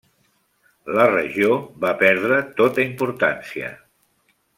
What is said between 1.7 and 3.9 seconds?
va perdre tota importància.